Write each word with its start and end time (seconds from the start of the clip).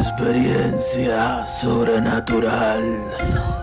Experiencia 0.00 1.44
sobrenatural. 1.44 2.80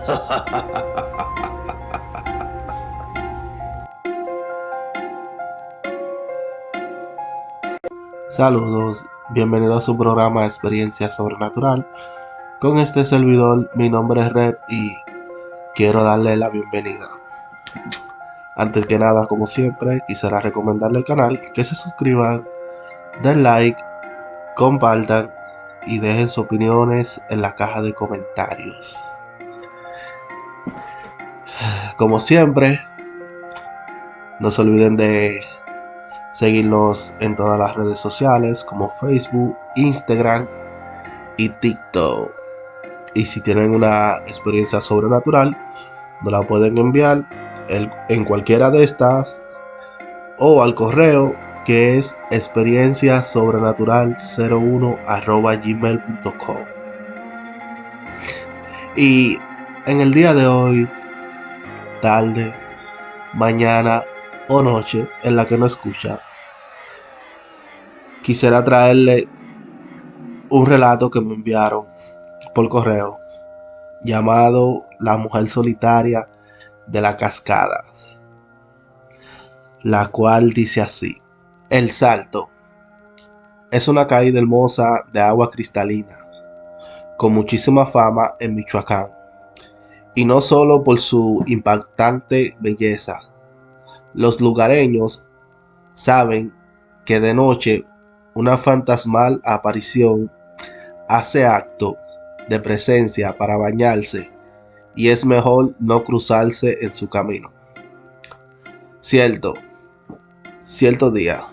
Saludos, 8.30 9.04
bienvenido 9.30 9.78
a 9.78 9.80
su 9.80 9.98
programa 9.98 10.44
Experiencia 10.44 11.10
Sobrenatural. 11.10 11.84
Con 12.60 12.78
este 12.78 13.04
servidor, 13.04 13.68
mi 13.74 13.90
nombre 13.90 14.20
es 14.20 14.32
Red 14.32 14.54
y 14.68 14.96
quiero 15.74 16.04
darle 16.04 16.36
la 16.36 16.50
bienvenida. 16.50 17.08
Antes 18.54 18.86
que 18.86 19.00
nada, 19.00 19.26
como 19.26 19.48
siempre, 19.48 20.04
quisiera 20.06 20.38
recomendarle 20.38 21.00
el 21.00 21.04
canal, 21.04 21.40
que 21.52 21.64
se 21.64 21.74
suscriban, 21.74 22.46
den 23.24 23.42
like, 23.42 23.82
compartan 24.54 25.32
y 25.86 25.98
dejen 25.98 26.28
sus 26.28 26.44
opiniones 26.44 27.20
en 27.30 27.40
la 27.40 27.54
caja 27.54 27.82
de 27.82 27.94
comentarios. 27.94 28.98
Como 31.96 32.20
siempre, 32.20 32.80
no 34.40 34.50
se 34.50 34.62
olviden 34.62 34.96
de 34.96 35.40
seguirnos 36.32 37.14
en 37.20 37.34
todas 37.34 37.58
las 37.58 37.74
redes 37.74 37.98
sociales 37.98 38.62
como 38.62 38.90
Facebook, 39.00 39.56
Instagram 39.76 40.46
y 41.36 41.48
TikTok. 41.48 42.30
Y 43.14 43.24
si 43.24 43.40
tienen 43.40 43.74
una 43.74 44.18
experiencia 44.26 44.80
sobrenatural, 44.80 45.56
nos 46.22 46.32
la 46.32 46.46
pueden 46.46 46.78
enviar 46.78 47.24
en 47.68 48.24
cualquiera 48.24 48.70
de 48.70 48.84
estas 48.84 49.42
o 50.38 50.62
al 50.62 50.74
correo 50.74 51.34
que 51.68 51.98
es 51.98 52.16
experiencia 52.30 53.22
sobrenatural 53.22 54.16
01 54.38 55.00
gmail.com. 55.62 56.64
Y 58.96 59.38
en 59.84 60.00
el 60.00 60.14
día 60.14 60.32
de 60.32 60.46
hoy, 60.46 60.88
tarde, 62.00 62.54
mañana 63.34 64.02
o 64.48 64.62
noche 64.62 65.10
en 65.22 65.36
la 65.36 65.44
que 65.44 65.58
no 65.58 65.66
escucha, 65.66 66.20
quisiera 68.22 68.64
traerle 68.64 69.28
un 70.48 70.64
relato 70.64 71.10
que 71.10 71.20
me 71.20 71.34
enviaron 71.34 71.84
por 72.54 72.70
correo 72.70 73.18
llamado 74.02 74.86
La 75.00 75.18
mujer 75.18 75.46
solitaria 75.48 76.30
de 76.86 77.02
la 77.02 77.18
cascada, 77.18 77.82
la 79.82 80.06
cual 80.06 80.54
dice 80.54 80.80
así. 80.80 81.20
El 81.70 81.90
Salto 81.90 82.48
es 83.70 83.88
una 83.88 84.06
caída 84.06 84.38
hermosa 84.38 85.04
de 85.12 85.20
agua 85.20 85.50
cristalina, 85.50 86.16
con 87.18 87.34
muchísima 87.34 87.84
fama 87.84 88.36
en 88.40 88.54
Michoacán, 88.54 89.12
y 90.14 90.24
no 90.24 90.40
solo 90.40 90.82
por 90.82 90.98
su 90.98 91.44
impactante 91.46 92.56
belleza. 92.58 93.20
Los 94.14 94.40
lugareños 94.40 95.26
saben 95.92 96.54
que 97.04 97.20
de 97.20 97.34
noche 97.34 97.84
una 98.34 98.56
fantasmal 98.56 99.42
aparición 99.44 100.32
hace 101.06 101.44
acto 101.44 101.98
de 102.48 102.60
presencia 102.60 103.36
para 103.36 103.58
bañarse 103.58 104.30
y 104.94 105.10
es 105.10 105.26
mejor 105.26 105.74
no 105.80 106.02
cruzarse 106.02 106.78
en 106.80 106.92
su 106.92 107.10
camino. 107.10 107.52
Cierto, 109.00 109.52
cierto 110.60 111.10
día, 111.10 111.44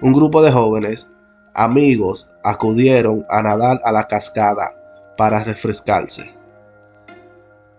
un 0.00 0.12
grupo 0.12 0.42
de 0.42 0.52
jóvenes, 0.52 1.08
amigos, 1.54 2.28
acudieron 2.44 3.24
a 3.28 3.42
nadar 3.42 3.80
a 3.84 3.92
la 3.92 4.06
cascada 4.06 4.70
para 5.16 5.42
refrescarse. 5.42 6.34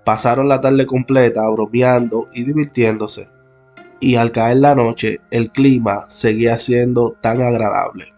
Pasaron 0.04 0.48
la 0.48 0.62
tarde 0.62 0.86
completa 0.86 1.48
bromeando 1.50 2.30
y 2.34 2.44
divirtiéndose, 2.44 3.30
y 4.00 4.16
al 4.16 4.32
caer 4.32 4.58
la 4.58 4.76
noche 4.76 5.22
el 5.32 5.52
clima 5.52 6.06
seguía 6.10 6.58
siendo 6.60 7.16
tan 7.22 7.42
agradable 7.42 8.14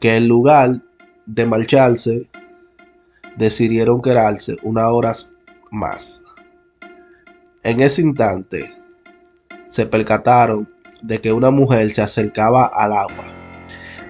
que 0.00 0.16
en 0.16 0.28
lugar 0.28 0.80
de 1.26 1.46
marcharse 1.46 2.28
decidieron 3.36 4.00
quedarse 4.00 4.56
unas 4.62 4.86
horas 4.86 5.30
más. 5.70 6.22
En 7.62 7.80
ese 7.80 8.02
instante 8.02 8.70
se 9.66 9.86
percataron 9.86 10.68
de 11.02 11.20
que 11.20 11.32
una 11.32 11.50
mujer 11.50 11.90
se 11.90 12.02
acercaba 12.02 12.66
al 12.66 12.92
agua. 12.92 13.24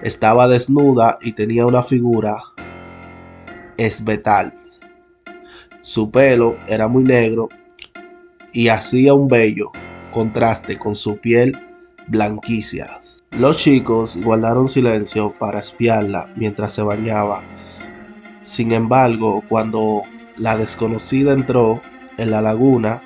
Estaba 0.03 0.47
desnuda 0.47 1.17
y 1.21 1.33
tenía 1.33 1.65
una 1.65 1.83
figura 1.83 2.37
esbetal. 3.77 4.53
Su 5.81 6.11
pelo 6.11 6.57
era 6.67 6.87
muy 6.87 7.03
negro 7.03 7.49
y 8.53 8.67
hacía 8.69 9.13
un 9.13 9.27
bello 9.27 9.71
contraste 10.11 10.77
con 10.77 10.95
su 10.95 11.17
piel 11.17 11.57
blanquicia. 12.07 12.99
Los 13.31 13.57
chicos 13.57 14.17
guardaron 14.17 14.67
silencio 14.67 15.33
para 15.37 15.59
espiarla 15.59 16.31
mientras 16.35 16.73
se 16.73 16.81
bañaba. 16.81 17.43
Sin 18.43 18.71
embargo, 18.71 19.43
cuando 19.47 20.03
la 20.35 20.57
desconocida 20.57 21.33
entró 21.33 21.81
en 22.17 22.31
la 22.31 22.41
laguna, 22.41 23.03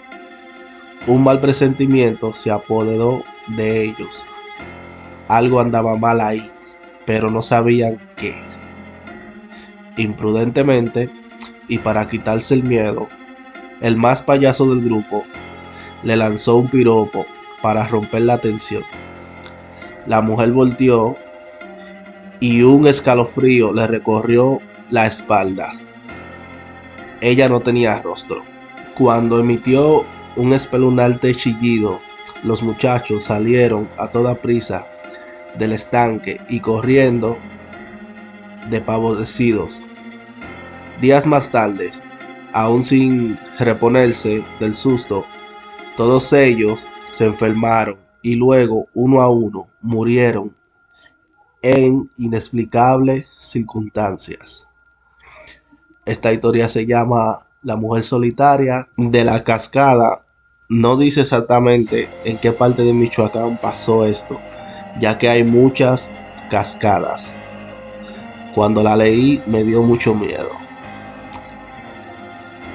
un 1.07 1.23
mal 1.23 1.41
presentimiento 1.41 2.33
se 2.33 2.51
apoderó 2.51 3.23
de 3.47 3.83
ellos. 3.83 4.25
Algo 5.27 5.59
andaba 5.59 5.97
mal 5.97 6.21
ahí, 6.21 6.49
pero 7.05 7.29
no 7.29 7.41
sabían 7.41 7.99
qué. 8.15 8.35
Imprudentemente, 9.97 11.09
y 11.67 11.79
para 11.79 12.07
quitarse 12.07 12.53
el 12.53 12.63
miedo, 12.63 13.07
el 13.81 13.97
más 13.97 14.21
payaso 14.21 14.73
del 14.73 14.83
grupo 14.83 15.23
le 16.03 16.15
lanzó 16.15 16.55
un 16.55 16.69
piropo 16.69 17.25
para 17.61 17.87
romper 17.87 18.21
la 18.21 18.37
tensión. 18.37 18.83
La 20.05 20.21
mujer 20.21 20.51
volteó 20.51 21.17
y 22.39 22.61
un 22.63 22.87
escalofrío 22.87 23.73
le 23.73 23.87
recorrió 23.87 24.59
la 24.89 25.05
espalda. 25.05 25.71
Ella 27.21 27.47
no 27.47 27.61
tenía 27.61 28.01
rostro. 28.01 28.41
Cuando 28.95 29.39
emitió 29.39 30.05
un 30.35 30.53
espeluznante 30.53 31.35
chillido, 31.35 31.99
los 32.43 32.63
muchachos 32.63 33.25
salieron 33.25 33.89
a 33.97 34.09
toda 34.09 34.35
prisa 34.35 34.87
del 35.57 35.73
estanque 35.73 36.41
y 36.49 36.59
corriendo 36.59 37.37
de 38.69 38.81
pavodecidos. 38.81 39.83
Días 41.01 41.25
más 41.25 41.51
tarde, 41.51 41.89
aún 42.53 42.83
sin 42.83 43.37
reponerse 43.59 44.43
del 44.59 44.73
susto, 44.73 45.25
todos 45.95 46.33
ellos 46.33 46.89
se 47.03 47.25
enfermaron 47.25 47.99
y 48.21 48.35
luego, 48.35 48.87
uno 48.93 49.21
a 49.21 49.29
uno, 49.29 49.67
murieron 49.81 50.55
en 51.61 52.09
inexplicables 52.17 53.27
circunstancias. 53.37 54.67
Esta 56.05 56.33
historia 56.33 56.67
se 56.67 56.85
llama 56.85 57.37
La 57.63 57.77
mujer 57.77 58.03
solitaria 58.03 58.89
de 58.97 59.23
la 59.23 59.41
cascada. 59.41 60.25
No 60.67 60.97
dice 60.97 61.21
exactamente 61.21 62.09
en 62.25 62.37
qué 62.37 62.51
parte 62.51 62.83
de 62.83 62.93
Michoacán 62.93 63.57
pasó 63.57 64.05
esto, 64.05 64.37
ya 64.99 65.17
que 65.17 65.29
hay 65.29 65.45
muchas 65.45 66.11
cascadas. 66.49 67.37
Cuando 68.53 68.83
la 68.83 68.97
leí 68.97 69.41
me 69.45 69.63
dio 69.63 69.81
mucho 69.81 70.13
miedo. 70.13 70.49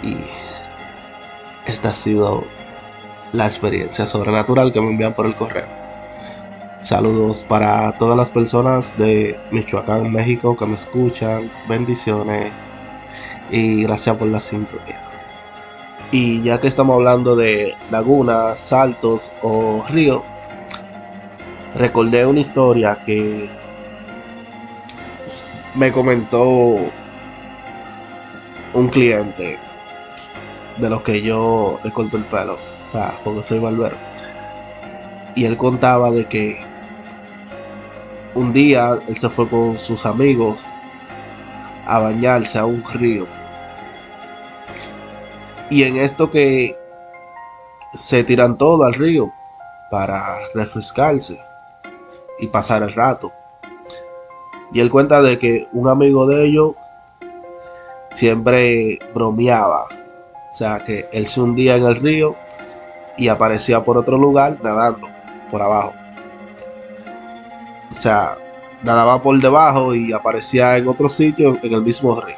Y 0.02 0.16
esta 1.66 1.90
ha 1.90 1.94
sido 1.94 2.44
la 3.34 3.44
experiencia 3.44 4.06
sobrenatural 4.06 4.72
que 4.72 4.80
me 4.80 4.90
envían 4.90 5.12
por 5.12 5.26
el 5.26 5.34
correo. 5.34 5.68
Saludos 6.80 7.44
para 7.44 7.92
todas 7.98 8.16
las 8.16 8.30
personas 8.30 8.96
de 8.96 9.38
Michoacán, 9.50 10.10
México 10.10 10.56
que 10.56 10.64
me 10.64 10.76
escuchan. 10.76 11.50
Bendiciones 11.68 12.52
y 13.50 13.82
gracias 13.82 14.16
por 14.16 14.28
la 14.28 14.40
sintonía. 14.40 15.02
Y 16.10 16.42
ya 16.42 16.58
que 16.60 16.68
estamos 16.68 16.94
hablando 16.94 17.36
de 17.36 17.74
lagunas, 17.90 18.58
saltos 18.58 19.32
o 19.42 19.84
ríos, 19.88 20.22
recordé 21.74 22.24
una 22.26 22.40
historia 22.40 22.98
que 23.04 23.50
me 25.74 25.92
comentó 25.92 26.76
un 28.74 28.88
cliente 28.88 29.58
de 30.78 30.90
los 30.90 31.02
que 31.02 31.20
yo 31.20 31.78
le 31.84 31.90
corto 31.90 32.16
el 32.16 32.24
pelo 32.24 32.58
o 32.88 32.90
sea, 32.90 33.14
porque 33.22 33.42
soy 33.42 33.58
barbero. 33.58 33.96
Y 35.34 35.44
él 35.44 35.58
contaba 35.58 36.10
de 36.10 36.24
que 36.24 36.58
un 38.34 38.52
día 38.54 38.98
él 39.06 39.14
se 39.14 39.28
fue 39.28 39.46
con 39.46 39.76
sus 39.76 40.06
amigos 40.06 40.72
a 41.88 41.98
bañarse 41.98 42.58
a 42.58 42.66
un 42.66 42.84
río. 42.84 43.26
Y 45.70 45.82
en 45.82 45.96
esto 45.96 46.30
que 46.30 46.76
se 47.94 48.22
tiran 48.24 48.56
todo 48.56 48.84
al 48.84 48.94
río 48.94 49.32
para 49.90 50.22
refrescarse 50.54 51.38
y 52.38 52.46
pasar 52.46 52.82
el 52.82 52.92
rato. 52.92 53.32
Y 54.72 54.80
él 54.80 54.90
cuenta 54.90 55.22
de 55.22 55.38
que 55.38 55.66
un 55.72 55.88
amigo 55.88 56.26
de 56.26 56.44
ellos 56.44 56.74
siempre 58.12 58.98
bromeaba. 59.14 59.84
O 59.84 60.52
sea, 60.52 60.84
que 60.84 61.08
él 61.12 61.26
se 61.26 61.40
hundía 61.40 61.76
en 61.76 61.84
el 61.84 61.96
río 61.96 62.36
y 63.16 63.28
aparecía 63.28 63.82
por 63.82 63.96
otro 63.96 64.18
lugar 64.18 64.58
nadando 64.62 65.08
por 65.50 65.62
abajo. 65.62 65.94
O 67.90 67.94
sea, 67.94 68.36
nadaba 68.82 69.22
por 69.22 69.38
debajo 69.38 69.94
y 69.94 70.12
aparecía 70.12 70.76
en 70.76 70.88
otro 70.88 71.08
sitio 71.08 71.58
en 71.62 71.74
el 71.74 71.82
mismo 71.82 72.20
río. 72.20 72.36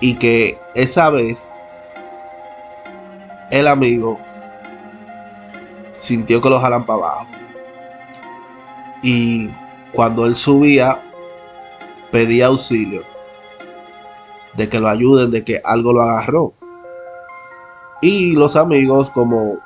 Y 0.00 0.14
que 0.14 0.58
esa 0.74 1.10
vez 1.10 1.50
el 3.50 3.68
amigo 3.68 4.18
sintió 5.92 6.40
que 6.40 6.50
lo 6.50 6.58
jalan 6.58 6.84
para 6.84 7.00
abajo. 7.00 7.26
Y 9.02 9.50
cuando 9.92 10.26
él 10.26 10.34
subía, 10.34 11.00
pedía 12.10 12.46
auxilio 12.46 13.02
de 14.54 14.68
que 14.68 14.80
lo 14.80 14.88
ayuden, 14.88 15.30
de 15.30 15.44
que 15.44 15.60
algo 15.64 15.92
lo 15.92 16.02
agarró. 16.02 16.52
Y 18.00 18.34
los 18.34 18.56
amigos, 18.56 19.10
como, 19.10 19.58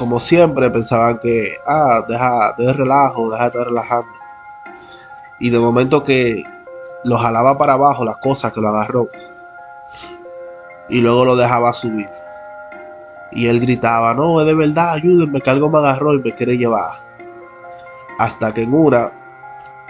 como 0.00 0.18
siempre, 0.18 0.70
pensaban 0.70 1.18
que, 1.18 1.58
ah, 1.66 2.02
deja, 2.08 2.54
de 2.56 2.72
relajo, 2.72 3.30
deja 3.30 3.42
de 3.42 3.48
estar 3.48 3.66
relajando. 3.66 4.08
Y 5.38 5.50
de 5.50 5.58
momento 5.58 6.02
que 6.02 6.42
lo 7.04 7.18
jalaba 7.18 7.58
para 7.58 7.74
abajo, 7.74 8.02
las 8.02 8.16
cosas 8.16 8.50
que 8.50 8.62
lo 8.62 8.68
agarró. 8.68 9.10
Y 10.88 11.02
luego 11.02 11.26
lo 11.26 11.36
dejaba 11.36 11.74
subir. 11.74 12.08
Y 13.30 13.48
él 13.48 13.60
gritaba, 13.60 14.14
no, 14.14 14.40
es 14.40 14.46
de 14.46 14.54
verdad, 14.54 14.92
ayúdenme, 14.94 15.42
que 15.42 15.50
algo 15.50 15.68
me 15.68 15.76
agarró 15.76 16.14
y 16.14 16.22
me 16.22 16.34
quiere 16.34 16.56
llevar. 16.56 16.94
Hasta 18.18 18.54
que 18.54 18.62
en 18.62 18.72
una, 18.72 19.12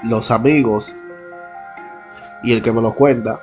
los 0.03 0.33
amigos 0.33 0.93
y 2.43 2.51
el 2.53 2.62
que 2.62 2.73
me 2.73 2.83
lo 2.83 2.97
cuenta, 2.97 3.39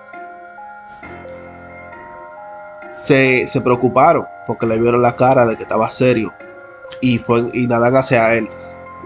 se, 2.93 3.47
se 3.47 3.61
preocuparon 3.61 4.27
porque 4.45 4.65
le 4.65 4.77
vieron 4.77 5.01
la 5.01 5.15
cara 5.15 5.45
de 5.45 5.55
que 5.55 5.63
estaba 5.63 5.89
serio 5.91 6.33
y, 7.01 7.17
fue, 7.17 7.49
y 7.53 7.67
nadan 7.67 7.95
hacia 7.95 8.33
él. 8.35 8.49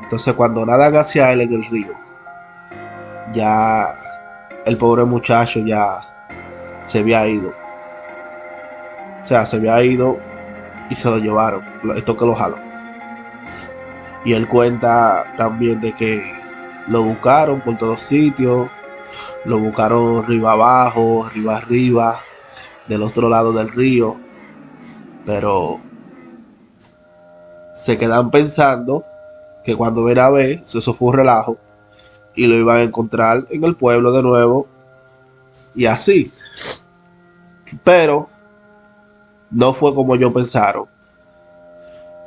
Entonces 0.03 0.33
cuando 0.33 0.65
nadan 0.65 0.95
hacia 0.95 1.31
él 1.31 1.41
en 1.41 1.53
el 1.53 1.65
río, 1.65 1.93
ya 3.33 3.95
el 4.65 4.77
pobre 4.77 5.05
muchacho 5.05 5.59
ya 5.59 5.99
se 6.83 6.99
había 6.99 7.27
ido. 7.27 7.49
O 9.21 9.25
sea, 9.25 9.45
se 9.45 9.57
había 9.57 9.81
ido 9.83 10.19
y 10.89 10.95
se 10.95 11.09
lo 11.09 11.17
llevaron. 11.17 11.63
Esto 11.95 12.17
que 12.17 12.25
lo 12.25 12.35
jaló. 12.35 12.57
Y 14.25 14.33
él 14.33 14.47
cuenta 14.47 15.33
también 15.37 15.81
de 15.81 15.93
que 15.93 16.21
lo 16.87 17.03
buscaron 17.03 17.61
por 17.61 17.77
todos 17.77 18.01
sitios. 18.01 18.69
Lo 19.45 19.59
buscaron 19.59 20.23
arriba 20.23 20.53
abajo, 20.53 21.25
arriba 21.25 21.57
arriba 21.57 22.19
del 22.87 23.01
otro 23.03 23.29
lado 23.29 23.53
del 23.53 23.69
río, 23.69 24.15
pero 25.25 25.79
se 27.75 27.97
quedan 27.97 28.31
pensando 28.31 29.03
que 29.63 29.75
cuando 29.75 30.03
ven 30.03 30.19
a 30.19 30.29
ver, 30.29 30.61
eso 30.63 30.93
fue 30.93 31.09
un 31.09 31.13
relajo 31.15 31.57
y 32.35 32.47
lo 32.47 32.55
iban 32.55 32.77
a 32.77 32.83
encontrar 32.83 33.45
en 33.49 33.63
el 33.63 33.75
pueblo 33.75 34.11
de 34.11 34.23
nuevo 34.23 34.67
y 35.75 35.85
así. 35.85 36.31
Pero 37.83 38.27
no 39.49 39.73
fue 39.73 39.93
como 39.93 40.15
yo 40.15 40.33
pensaron. 40.33 40.85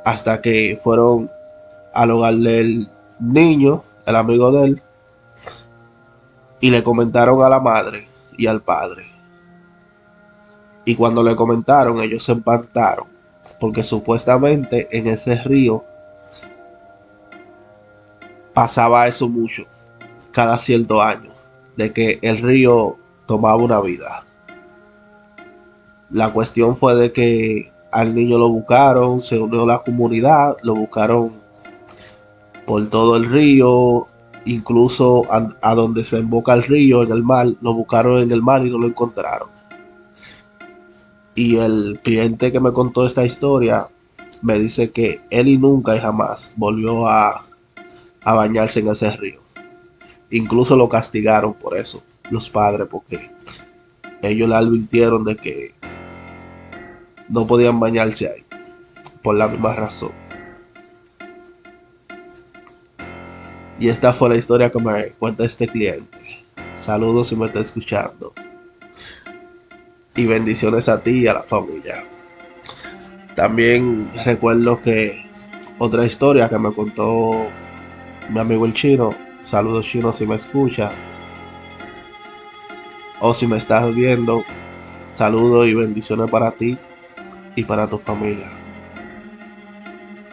Hasta 0.03 0.41
que 0.41 0.79
fueron 0.83 1.29
al 1.93 2.11
hogar 2.11 2.35
del 2.35 2.87
niño, 3.19 3.83
el 4.05 4.15
amigo 4.15 4.51
de 4.51 4.65
él, 4.65 4.81
y 6.59 6.69
le 6.69 6.83
comentaron 6.83 7.41
a 7.43 7.49
la 7.49 7.59
madre 7.59 8.07
y 8.37 8.47
al 8.47 8.61
padre. 8.61 9.11
Y 10.85 10.95
cuando 10.95 11.23
le 11.23 11.35
comentaron, 11.35 11.99
ellos 12.01 12.23
se 12.23 12.33
empantaron. 12.33 13.14
Porque 13.59 13.83
supuestamente 13.83 14.87
en 14.91 15.07
ese 15.07 15.35
río 15.43 15.83
pasaba 18.53 19.07
eso 19.07 19.27
mucho, 19.27 19.63
cada 20.31 20.57
cierto 20.57 21.01
año, 21.01 21.29
de 21.75 21.91
que 21.93 22.19
el 22.21 22.37
río 22.39 22.95
tomaba 23.25 23.57
una 23.57 23.81
vida. 23.81 24.23
La 26.09 26.31
cuestión 26.31 26.77
fue 26.77 26.95
de 26.95 27.11
que 27.11 27.71
al 27.91 28.13
niño 28.13 28.37
lo 28.37 28.49
buscaron, 28.49 29.21
se 29.21 29.39
unió 29.39 29.65
la 29.65 29.83
comunidad, 29.83 30.57
lo 30.63 30.75
buscaron 30.75 31.31
por 32.65 32.87
todo 32.89 33.17
el 33.17 33.29
río, 33.29 34.07
incluso 34.45 35.23
a, 35.31 35.49
a 35.61 35.75
donde 35.75 36.03
se 36.03 36.17
emboca 36.17 36.53
el 36.53 36.63
río, 36.63 37.03
en 37.03 37.11
el 37.11 37.23
mar, 37.23 37.47
lo 37.61 37.73
buscaron 37.73 38.19
en 38.19 38.31
el 38.31 38.41
mar 38.41 38.65
y 38.65 38.69
no 38.69 38.77
lo 38.77 38.87
encontraron. 38.87 39.49
Y 41.35 41.57
el 41.57 41.99
cliente 42.01 42.53
que 42.53 42.61
me 42.61 42.71
contó 42.71 43.05
esta 43.05 43.25
historia 43.25 43.87
me 44.41 44.57
dice 44.57 44.91
que 44.91 45.19
él 45.29 45.49
y 45.49 45.57
nunca 45.57 45.95
y 45.95 45.99
jamás 45.99 46.53
volvió 46.55 47.07
a, 47.07 47.45
a 48.23 48.33
bañarse 48.33 48.79
en 48.79 48.87
ese 48.87 49.11
río. 49.11 49.41
Incluso 50.31 50.77
lo 50.77 50.87
castigaron 50.87 51.53
por 51.53 51.75
eso, 51.75 52.01
los 52.29 52.49
padres, 52.49 52.87
porque 52.89 53.31
ellos 54.21 54.47
le 54.47 54.55
advirtieron 54.55 55.25
de 55.25 55.35
que 55.35 55.73
no 57.27 57.45
podían 57.45 57.79
bañarse 57.81 58.27
ahí, 58.27 58.43
por 59.21 59.35
la 59.35 59.49
misma 59.49 59.75
razón. 59.75 60.13
Y 63.77 63.89
esta 63.89 64.13
fue 64.13 64.29
la 64.29 64.37
historia 64.37 64.71
que 64.71 64.79
me 64.79 65.11
cuenta 65.19 65.43
este 65.43 65.67
cliente. 65.67 66.17
Saludos 66.75 67.27
si 67.27 67.35
me 67.35 67.47
está 67.47 67.59
escuchando 67.59 68.33
y 70.15 70.25
bendiciones 70.25 70.87
a 70.89 71.01
ti 71.01 71.23
y 71.23 71.27
a 71.27 71.33
la 71.33 71.43
familia. 71.43 72.05
También 73.35 74.09
recuerdo 74.23 74.81
que 74.81 75.29
otra 75.77 76.05
historia 76.05 76.47
que 76.47 76.57
me 76.57 76.73
contó 76.73 77.47
mi 78.29 78.39
amigo 78.39 78.65
el 78.65 78.73
chino, 78.73 79.13
saludos 79.41 79.85
chino 79.85 80.13
si 80.13 80.25
me 80.25 80.35
escucha, 80.35 80.93
o 83.19 83.33
si 83.33 83.45
me 83.45 83.57
estás 83.57 83.93
viendo, 83.93 84.43
saludos 85.09 85.67
y 85.67 85.73
bendiciones 85.73 86.29
para 86.29 86.51
ti 86.51 86.77
y 87.55 87.63
para 87.63 87.89
tu 87.89 87.97
familia. 87.97 88.49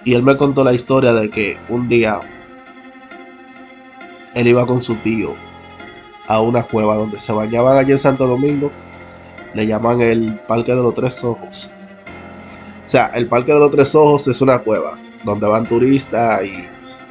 Y 0.04 0.14
él 0.14 0.22
me 0.22 0.36
contó 0.36 0.64
la 0.64 0.72
historia 0.72 1.12
de 1.12 1.30
que 1.30 1.58
un 1.68 1.88
día 1.88 2.20
él 4.34 4.46
iba 4.46 4.64
con 4.66 4.80
su 4.80 4.96
tío 4.96 5.34
a 6.26 6.40
una 6.40 6.62
cueva 6.62 6.96
donde 6.96 7.20
se 7.20 7.32
bañaban 7.32 7.76
allí 7.76 7.92
en 7.92 7.98
Santo 7.98 8.26
Domingo 8.26 8.70
le 9.54 9.66
llaman 9.66 10.00
el 10.00 10.40
Parque 10.46 10.74
de 10.74 10.82
los 10.82 10.94
Tres 10.94 11.22
Ojos. 11.24 11.70
O 12.84 12.88
sea, 12.88 13.06
el 13.14 13.28
Parque 13.28 13.52
de 13.52 13.60
los 13.60 13.70
Tres 13.70 13.94
Ojos 13.94 14.28
es 14.28 14.40
una 14.40 14.58
cueva 14.58 14.92
donde 15.24 15.46
van 15.46 15.68
turistas 15.68 16.44
y 16.44 16.64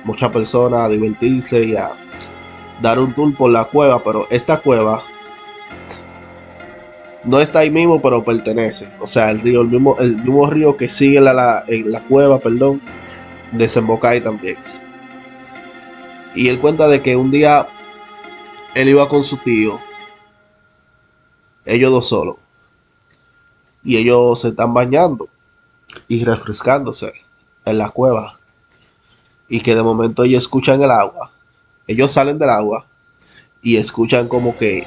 muchas 0.03 0.31
personas 0.31 0.81
a 0.81 0.89
divertirse 0.89 1.63
y 1.63 1.75
a 1.75 1.91
dar 2.81 2.99
un 2.99 3.13
tour 3.13 3.35
por 3.35 3.51
la 3.51 3.65
cueva, 3.65 4.03
pero 4.03 4.27
esta 4.29 4.59
cueva 4.59 5.01
no 7.23 7.39
está 7.39 7.59
ahí 7.59 7.69
mismo, 7.69 8.01
pero 8.01 8.23
pertenece. 8.23 8.89
O 8.99 9.07
sea, 9.07 9.29
el 9.29 9.39
río, 9.39 9.61
el 9.61 9.67
mismo, 9.67 9.95
el 9.99 10.17
mismo 10.17 10.47
río 10.47 10.75
que 10.75 10.87
sigue 10.87 11.21
la, 11.21 11.63
en 11.67 11.91
la 11.91 12.01
cueva, 12.01 12.39
perdón, 12.39 12.81
desemboca 13.51 14.09
ahí 14.09 14.21
también. 14.21 14.57
Y 16.33 16.47
él 16.47 16.59
cuenta 16.59 16.87
de 16.87 17.01
que 17.01 17.15
un 17.15 17.29
día 17.29 17.67
él 18.73 18.89
iba 18.89 19.07
con 19.07 19.23
su 19.23 19.37
tío 19.37 19.79
ellos 21.65 21.91
dos 21.91 22.09
solos. 22.09 22.37
Y 23.83 23.97
ellos 23.97 24.41
se 24.41 24.49
están 24.49 24.73
bañando 24.73 25.27
y 26.07 26.23
refrescándose 26.23 27.13
en 27.65 27.77
la 27.77 27.89
cueva. 27.89 28.39
Y 29.47 29.61
que 29.61 29.75
de 29.75 29.83
momento 29.83 30.23
ellos 30.23 30.43
escuchan 30.43 30.81
el 30.81 30.91
agua. 30.91 31.31
Ellos 31.87 32.11
salen 32.11 32.39
del 32.39 32.49
agua 32.49 32.85
y 33.61 33.77
escuchan 33.77 34.27
como 34.27 34.57
que 34.57 34.85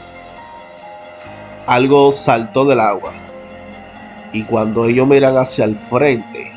algo 1.66 2.12
saltó 2.12 2.64
del 2.64 2.80
agua. 2.80 3.12
Y 4.32 4.44
cuando 4.44 4.86
ellos 4.86 5.06
miran 5.06 5.36
hacia 5.36 5.64
el 5.64 5.76
frente, 5.76 6.52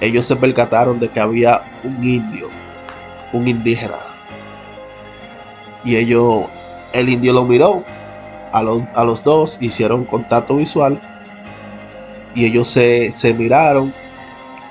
ellos 0.00 0.24
se 0.24 0.36
percataron 0.36 0.98
de 0.98 1.08
que 1.08 1.20
había 1.20 1.80
un 1.82 2.02
indio, 2.02 2.48
un 3.32 3.48
indígena. 3.48 3.98
Y 5.84 5.96
ellos, 5.96 6.46
el 6.92 7.08
indio 7.08 7.32
lo 7.32 7.44
miró 7.44 7.84
a 8.54 8.62
los, 8.62 9.24
dos 9.24 9.58
hicieron 9.60 10.04
contacto 10.04 10.56
visual 10.56 11.00
y 12.36 12.44
ellos 12.44 12.68
se, 12.68 13.34
miraron 13.36 13.92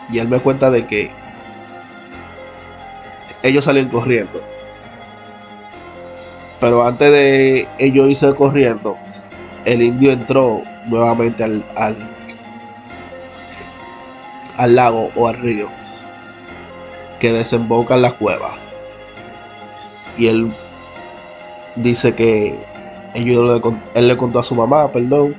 y 0.10 0.20
él 0.20 0.30
me 0.30 0.40
cuenta 0.40 0.70
de 0.70 0.88
que 0.88 1.12
ellos 3.42 3.66
salen 3.66 3.90
corriendo. 3.90 4.42
Pero 6.62 6.84
antes 6.84 7.12
de 7.12 7.68
ellos 7.78 8.10
irse 8.10 8.34
corriendo, 8.36 8.98
el 9.66 9.82
indio 9.82 10.14
entró 10.14 10.62
nuevamente 10.86 11.44
al, 11.44 11.66
al, 11.76 11.98
al 14.56 14.76
lago 14.76 15.12
o 15.14 15.28
al 15.28 15.36
río 15.36 15.68
que 17.20 17.34
desemboca 17.34 17.96
en 17.96 18.02
la 18.04 18.12
cueva. 18.12 18.54
y 20.18 20.28
él 20.28 20.54
dice 21.76 22.16
que 22.16 22.73
ellos 23.14 23.62
él 23.94 24.08
le 24.08 24.18
contó 24.18 24.40
a 24.40 24.44
su 24.44 24.56
mamá, 24.56 24.92
perdón, 24.92 25.36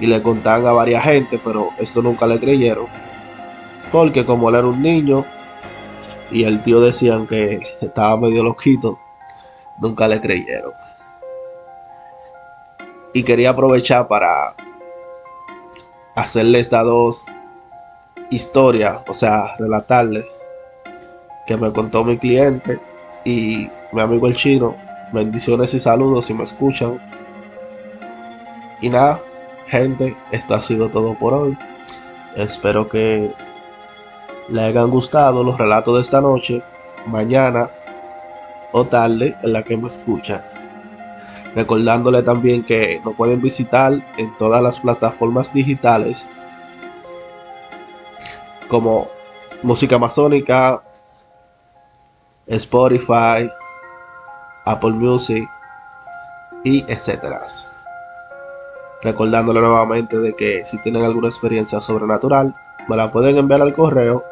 y 0.00 0.06
le 0.06 0.22
contaban 0.22 0.66
a 0.66 0.72
varias 0.72 1.04
gente, 1.04 1.40
pero 1.42 1.70
esto 1.78 2.02
nunca 2.02 2.26
le 2.26 2.38
creyeron. 2.38 2.86
Porque 3.92 4.24
como 4.24 4.48
él 4.48 4.56
era 4.56 4.66
un 4.66 4.82
niño 4.82 5.24
y 6.30 6.44
el 6.44 6.62
tío 6.62 6.80
decían 6.80 7.26
que 7.26 7.60
estaba 7.80 8.16
medio 8.16 8.42
loquito, 8.42 8.98
nunca 9.78 10.08
le 10.08 10.20
creyeron. 10.20 10.72
Y 13.12 13.22
quería 13.22 13.50
aprovechar 13.50 14.08
para 14.08 14.54
hacerle 16.14 16.60
estas 16.60 16.84
dos 16.84 17.26
historias, 18.30 18.98
o 19.08 19.14
sea, 19.14 19.56
relatarles 19.58 20.24
que 21.46 21.56
me 21.56 21.72
contó 21.72 22.04
mi 22.04 22.18
cliente 22.18 22.80
y 23.24 23.68
mi 23.92 24.00
amigo 24.00 24.26
el 24.26 24.34
chino. 24.34 24.74
Bendiciones 25.12 25.72
y 25.74 25.80
saludos 25.80 26.26
si 26.26 26.34
me 26.34 26.42
escuchan. 26.42 27.00
Y 28.80 28.88
nada, 28.88 29.20
gente, 29.68 30.16
esto 30.32 30.54
ha 30.54 30.62
sido 30.62 30.88
todo 30.90 31.16
por 31.16 31.32
hoy. 31.32 31.56
Espero 32.34 32.88
que 32.88 33.32
le 34.48 34.62
hayan 34.62 34.90
gustado 34.90 35.44
los 35.44 35.58
relatos 35.58 35.94
de 35.94 36.02
esta 36.02 36.20
noche, 36.20 36.62
mañana 37.06 37.68
o 38.72 38.84
tarde 38.84 39.36
en 39.42 39.52
la 39.52 39.62
que 39.62 39.76
me 39.76 39.86
escuchan. 39.86 40.42
Recordándole 41.54 42.22
también 42.22 42.64
que 42.64 43.00
nos 43.04 43.14
pueden 43.14 43.40
visitar 43.40 43.92
en 44.18 44.36
todas 44.36 44.62
las 44.62 44.80
plataformas 44.80 45.52
digitales 45.52 46.28
como 48.68 49.06
Música 49.62 49.96
Amazónica, 49.96 50.82
Spotify, 52.46 53.50
Apple 54.66 54.92
Music 54.92 55.48
y 56.64 56.84
etcétera. 56.90 57.46
Recordándole 59.02 59.60
nuevamente 59.60 60.18
de 60.18 60.34
que 60.34 60.64
si 60.66 60.78
tienen 60.78 61.04
alguna 61.04 61.28
experiencia 61.28 61.80
sobrenatural, 61.80 62.54
me 62.88 62.96
la 62.96 63.10
pueden 63.10 63.36
enviar 63.36 63.62
al 63.62 63.74
correo, 63.74 64.24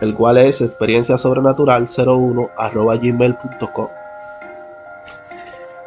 el 0.00 0.14
cual 0.14 0.38
es 0.38 0.60
experiencia 0.60 1.18
sobrenatural 1.18 1.86
01 1.86 2.50
gmail.com. 3.00 3.88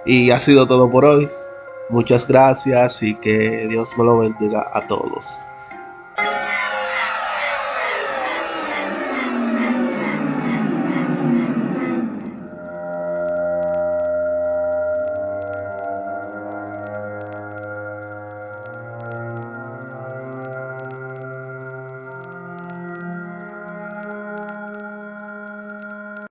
Y 0.06 0.32
ha 0.32 0.40
sido 0.40 0.68
todo 0.68 0.90
por 0.90 1.06
hoy. 1.06 1.28
Muchas 1.90 2.28
gracias 2.28 3.04
y 3.04 3.16
que 3.16 3.68
Dios 3.68 3.98
me 3.98 4.04
lo 4.04 4.20
bendiga 4.20 4.70
a 4.72 4.86
todos. 4.88 5.42